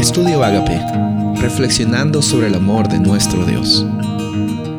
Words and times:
Estudio 0.00 0.42
Agape, 0.42 0.80
reflexionando 1.42 2.22
sobre 2.22 2.46
el 2.46 2.54
amor 2.54 2.88
de 2.88 2.98
nuestro 2.98 3.44
Dios. 3.44 3.84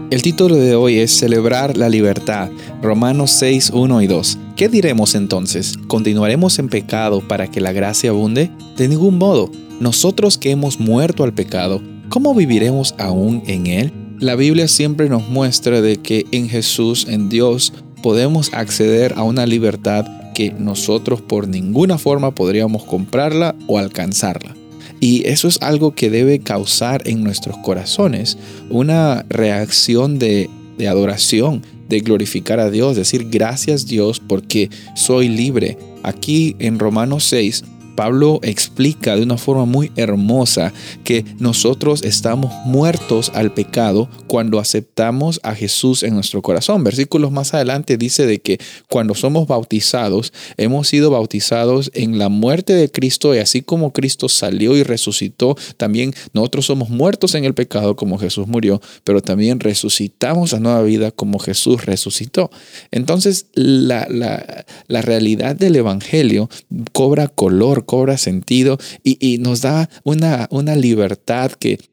El 0.09 0.23
título 0.23 0.55
de 0.55 0.73
hoy 0.73 0.97
es 0.97 1.15
Celebrar 1.15 1.78
la 1.78 1.89
libertad, 1.89 2.49
Romanos 2.81 3.29
6, 3.29 3.70
1 3.71 4.02
y 4.02 4.07
2. 4.07 4.38
¿Qué 4.55 4.68
diremos 4.68 5.13
entonces? 5.13 5.78
¿Continuaremos 5.86 6.57
en 6.57 6.70
pecado 6.70 7.21
para 7.21 7.52
que 7.52 7.62
la 7.62 7.71
gracia 7.71 8.10
abunde? 8.10 8.49
De 8.77 8.88
ningún 8.88 9.20
modo. 9.20 9.52
Nosotros 9.79 10.39
que 10.39 10.49
hemos 10.49 10.79
muerto 10.79 11.23
al 11.23 11.33
pecado, 11.33 11.83
¿cómo 12.09 12.33
viviremos 12.33 12.95
aún 12.97 13.43
en 13.45 13.67
él? 13.67 13.93
La 14.17 14.33
Biblia 14.33 14.67
siempre 14.67 15.07
nos 15.07 15.29
muestra 15.29 15.81
de 15.81 15.97
que 15.97 16.25
en 16.31 16.49
Jesús, 16.49 17.05
en 17.07 17.29
Dios, 17.29 17.73
podemos 18.01 18.51
acceder 18.55 19.13
a 19.17 19.21
una 19.21 19.45
libertad 19.45 20.03
que 20.33 20.51
nosotros 20.51 21.21
por 21.21 21.47
ninguna 21.47 21.99
forma 21.99 22.33
podríamos 22.33 22.85
comprarla 22.85 23.53
o 23.67 23.77
alcanzarla. 23.77 24.55
Y 25.02 25.28
eso 25.28 25.48
es 25.48 25.62
algo 25.62 25.96
que 25.96 26.12
debe 26.12 26.40
causar 26.40 27.02
en 27.08 27.23
nuestros 27.23 27.58
corazones 27.58 28.38
una 28.70 29.26
reacción 29.30 30.20
de, 30.20 30.48
adoración, 30.88 31.64
de 31.90 32.02
glorificar 32.02 32.60
a 32.60 32.70
Dios, 32.70 32.96
decir 32.96 33.27
gracias 33.30 33.88
Dios 33.88 34.20
porque 34.20 34.70
soy 34.96 35.27
libre. 35.27 35.77
Aquí 36.04 36.55
en 36.60 36.77
Romanos 36.80 37.24
6 37.26 37.64
Pablo 37.95 38.40
explica 38.44 39.16
de 39.16 39.23
una 39.23 39.38
forma 39.38 39.66
muy 39.66 39.91
hermosa 39.95 40.73
que 41.04 41.26
nosotros 41.40 42.04
estamos 42.04 42.52
muertos 42.66 43.32
al 43.36 43.54
pecado 43.54 44.09
cuando 44.27 44.59
aceptamos 44.59 45.40
a 45.44 45.55
Jesús 45.55 46.04
en 46.04 46.16
nuestro 46.16 46.41
corazón. 46.41 46.84
Versículos 46.84 47.32
más 47.32 47.54
adelante 47.54 47.98
dice 47.98 48.26
de 48.26 48.40
que 48.40 48.59
cuando 48.90 49.16
somos 49.16 49.48
bautizados, 49.48 50.34
hemos 50.58 50.88
sido 50.88 51.12
bautizados 51.12 51.91
en 51.94 52.18
la 52.18 52.30
muerte 52.30 52.73
de 52.73 52.90
Cristo 52.90 53.35
y 53.35 53.40
así 53.40 53.62
como 53.62 53.94
Cristo 53.94 54.30
salió 54.30 54.76
y 54.76 54.84
resucitó, 54.84 55.55
también 55.77 56.13
nosotros 56.34 56.65
somos 56.65 56.90
muertos 56.90 57.35
en 57.35 57.46
el 57.46 57.54
pecado 57.54 57.96
como 57.96 58.18
Jesús 58.18 58.48
murió, 58.48 58.82
pero 59.04 59.21
también 59.21 59.60
resucitamos 59.60 60.54
a 60.54 60.60
nueva 60.60 60.82
vida 60.84 61.12
como 61.12 61.40
Jesús 61.40 61.85
resucitó. 61.85 62.49
Entonces 62.91 63.48
la, 63.54 64.08
la, 64.09 64.66
la 64.88 65.02
realidad 65.02 65.56
del 65.56 65.75
Evangelio 65.75 66.50
cobra 66.91 67.28
color, 67.28 67.81
cobra 67.85 68.18
sentido 68.18 68.78
y, 69.03 69.38
nos 69.40 69.62
da 69.62 69.90
una, 70.03 70.47
una 70.51 70.75
libertad 70.75 71.51
que 71.51 71.91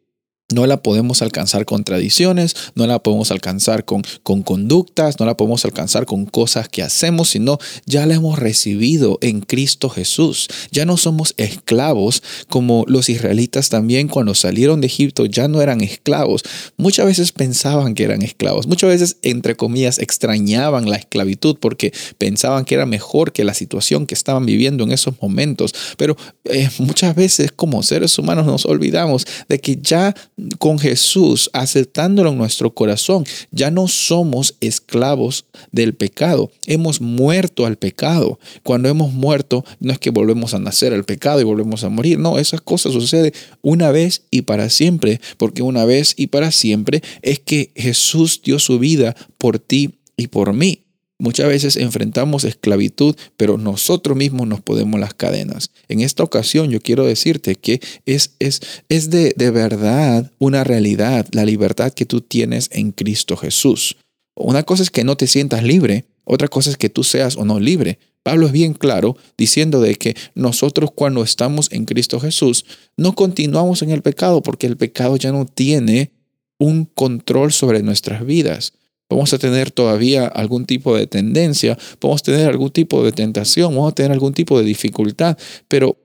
no 0.51 0.67
la 0.67 0.83
podemos 0.83 1.21
alcanzar 1.21 1.67
con 1.67 1.85
tradiciones, 1.85 2.57
no 2.75 2.87
la 2.87 3.03
podemos 3.03 3.31
alcanzar 3.31 3.85
con, 3.85 4.03
con 4.23 4.43
conductas, 4.43 5.21
no 5.21 5.27
la 5.27 5.37
podemos 5.37 5.65
alcanzar 5.67 6.07
con 6.07 6.25
cosas 6.25 6.71
que 6.71 6.83
hacemos, 6.83 7.29
sino 7.29 7.59
ya 7.85 8.07
la 8.07 8.15
hemos 8.15 8.39
recibido 8.39 9.19
en 9.21 9.41
Cristo 9.41 9.91
Jesús. 9.91 10.49
Ya 10.71 10.87
no 10.87 10.97
somos 10.97 11.35
esclavos 11.37 12.23
como 12.49 12.85
los 12.89 13.11
israelitas 13.11 13.69
también 13.69 14.09
cuando 14.09 14.35
salieron 14.35 14.81
de 14.81 14.87
Egipto 14.87 15.27
ya 15.27 15.49
no 15.49 15.61
eran 15.61 15.83
esclavos. 15.83 16.43
Muchas 16.79 17.05
veces 17.05 17.33
pensaban 17.33 17.95
que 17.95 18.05
eran 18.05 18.23
esclavos, 18.23 18.67
muchas 18.67 18.89
veces 18.89 19.17
entre 19.23 19.55
comillas 19.55 19.99
extrañaban 19.99 20.89
la 20.89 20.97
esclavitud 20.97 21.57
porque 21.61 21.93
pensaban 22.17 22.65
que 22.65 22.75
era 22.75 22.87
mejor 22.87 23.33
que 23.33 23.45
la 23.45 23.53
situación 23.53 24.07
que 24.07 24.15
estaban 24.15 24.47
viviendo 24.47 24.85
en 24.85 24.93
esos 24.93 25.21
momentos. 25.21 25.75
Pero 25.99 26.17
eh, 26.45 26.71
muchas 26.79 27.15
veces 27.15 27.53
como 27.53 27.83
seres 27.83 28.19
humanos 28.19 28.47
nos 28.47 28.65
olvidamos 28.65 29.27
de 29.49 29.61
que 29.61 29.77
ya 29.77 30.15
con 30.59 30.79
Jesús, 30.79 31.51
aceptándolo 31.53 32.31
en 32.31 32.39
nuestro 32.39 32.75
corazón, 32.75 33.25
ya 33.51 33.71
no 33.71 33.89
somos 33.89 34.57
esclavos 34.61 35.47
del 35.73 35.95
pecado. 35.95 36.51
Hemos 36.67 37.01
muerto 37.01 37.67
al 37.67 37.77
pecado. 37.77 38.39
Cuando 38.63 38.89
hemos 38.89 39.13
muerto, 39.13 39.65
no 39.81 39.93
es 39.93 39.99
que 39.99 40.11
volvemos 40.11 40.55
a 40.55 40.59
nacer 40.59 40.93
al 40.93 41.05
pecado 41.05 41.41
y 41.41 41.45
volvemos 41.45 41.85
a 41.85 41.89
morir. 41.89 42.19
No, 42.19 42.39
esas 42.39 42.61
cosas 42.61 42.93
suceden 42.93 43.33
una 43.63 43.91
vez 43.91 44.23
y 44.31 44.43
para 44.43 44.71
siempre, 44.71 45.21
porque 45.37 45.63
una 45.63 45.85
vez 45.85 46.15
y 46.17 46.29
para 46.29 46.51
siempre 46.51 47.03
es 47.23 47.39
que 47.41 47.73
Jesús 47.75 48.41
dio 48.43 48.59
su 48.59 48.79
vida 48.79 49.17
por 49.39 49.59
ti 49.59 49.99
y 50.17 50.29
por 50.29 50.53
mí. 50.53 50.88
Muchas 51.21 51.49
veces 51.49 51.77
enfrentamos 51.77 52.45
esclavitud, 52.45 53.17
pero 53.37 53.59
nosotros 53.59 54.17
mismos 54.17 54.47
nos 54.47 54.61
podemos 54.61 55.01
las 55.01 55.15
cadenas. 55.15 55.73
En 55.89 56.01
esta 56.01 56.23
ocasión 56.23 56.71
yo 56.71 56.81
quiero 56.81 57.05
decirte 57.05 57.57
que 57.57 57.81
es, 58.07 58.35
es, 58.39 58.61
es 58.89 59.11
de, 59.11 59.35
de 59.37 59.51
verdad 59.51 60.31
una 60.39 60.63
realidad 60.63 61.27
la 61.33 61.45
libertad 61.45 61.93
que 61.93 62.07
tú 62.07 62.21
tienes 62.21 62.71
en 62.73 62.93
Cristo 62.93 63.37
Jesús. 63.37 63.97
Una 64.37 64.63
cosa 64.63 64.85
es 64.85 64.91
que 64.91 65.03
no 65.03 65.17
te 65.17 65.27
sientas 65.27 65.65
libre, 65.65 66.05
otra 66.25 66.47
cosa 66.47 66.71
es 66.71 66.77
que 66.77 66.89
tú 66.89 67.03
seas 67.03 67.37
o 67.37 67.45
no 67.45 67.59
libre. 67.59 67.99
Pablo 68.23 68.47
es 68.47 68.53
bien 68.53 68.75
claro 68.75 69.17
diciendo 69.37 69.81
de 69.81 69.97
que 69.97 70.15
nosotros 70.37 70.91
cuando 70.95 71.25
estamos 71.25 71.73
en 71.73 71.85
Cristo 71.85 72.21
Jesús 72.21 72.65
no 72.97 73.15
continuamos 73.15 73.83
en 73.83 73.91
el 73.91 74.03
pecado 74.03 74.43
porque 74.43 74.69
el 74.69 74.77
pecado 74.77 75.17
ya 75.17 75.33
no 75.33 75.47
tiene 75.47 76.13
un 76.59 76.85
control 76.85 77.53
sobre 77.53 77.83
nuestras 77.83 78.25
vidas. 78.25 78.75
Vamos 79.09 79.33
a 79.33 79.39
tener 79.39 79.71
todavía 79.71 80.27
algún 80.27 80.67
tipo 80.67 80.97
de 80.97 81.07
tendencia, 81.07 81.79
vamos 82.01 82.21
a 82.21 82.25
tener 82.25 82.49
algún 82.49 82.71
tipo 82.71 83.03
de 83.03 83.13
tentación, 83.13 83.75
vamos 83.75 83.93
a 83.93 83.95
tener 83.95 84.13
algún 84.13 84.35
tipo 84.35 84.59
de 84.59 84.65
dificultad, 84.65 85.39
pero 85.67 85.97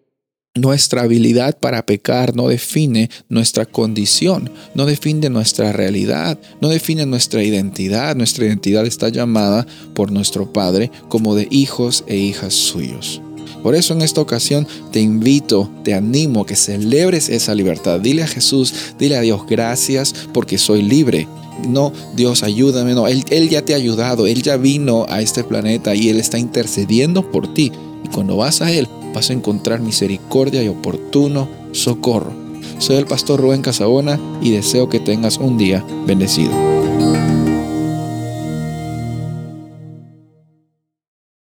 nuestra 0.56 1.02
habilidad 1.02 1.58
para 1.60 1.84
pecar 1.84 2.36
no 2.36 2.48
define 2.48 3.10
nuestra 3.28 3.66
condición, 3.66 4.52
no 4.76 4.86
define 4.86 5.30
nuestra 5.30 5.72
realidad, 5.72 6.38
no 6.62 6.70
define 6.70 7.08
nuestra 7.08 7.44
identidad. 7.44 8.16
Nuestra 8.16 8.46
identidad 8.46 8.86
está 8.86 9.10
llamada 9.10 9.66
por 9.96 10.12
nuestro 10.12 10.54
Padre 10.54 10.92
como 11.10 11.34
de 11.34 11.48
hijos 11.50 12.04
e 12.06 12.18
hijas 12.18 12.54
suyos. 12.54 13.20
Por 13.64 13.74
eso 13.74 13.94
en 13.94 14.04
esta 14.04 14.22
ocasión 14.22 14.68
te 14.92 15.00
invito, 15.00 15.72
te 15.84 15.96
animo 15.96 16.42
a 16.42 16.46
que 16.46 16.56
celebres 16.56 17.30
esa 17.30 17.56
libertad. 17.56 18.00
Dile 18.00 18.22
a 18.22 18.28
Jesús, 18.28 18.74
dile 19.00 19.16
a 19.16 19.22
Dios 19.22 19.48
gracias 19.48 20.14
porque 20.34 20.60
soy 20.60 20.84
libre. 20.84 21.28
No, 21.68 21.94
Dios 22.16 22.44
ayúdame, 22.44 22.94
no, 22.94 23.08
él, 23.08 23.24
ya 23.50 23.64
te 23.64 23.74
ha 23.74 23.78
ayudado, 23.78 24.28
Él 24.28 24.42
ya 24.42 24.58
vino 24.58 25.06
a 25.10 25.22
este 25.22 25.44
planeta 25.44 25.96
y 25.96 26.10
Él 26.10 26.20
está 26.20 26.38
intercediendo 26.38 27.30
por 27.32 27.54
ti. 27.54 27.72
Y 28.04 28.10
cuando 28.10 28.38
vas 28.38 28.62
a 28.62 28.72
Él, 28.72 28.88
vas 29.14 29.30
a 29.30 29.34
encontrar 29.34 29.80
misericordia 29.80 30.64
y 30.64 30.68
oportuno 30.68 31.48
socorro. 31.72 32.34
Soy 32.80 32.98
el 32.98 33.06
pastor 33.06 33.40
Rubén 33.40 33.62
Casabona 33.62 34.20
y 34.42 34.52
deseo 34.52 34.90
que 34.90 35.00
tengas 35.00 35.38
un 35.38 35.58
día 35.58 35.86
bendecido. 36.06 36.83